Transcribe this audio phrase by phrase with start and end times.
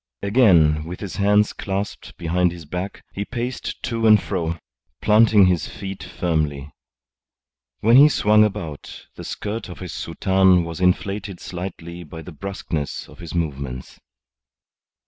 [0.23, 4.57] Again, with his hands clasped behind his back, he paced to and fro,
[4.99, 6.71] planting his feet firmly.
[7.81, 13.07] When he swung about, the skirt of his soutane was inflated slightly by the brusqueness
[13.07, 13.99] of his movements.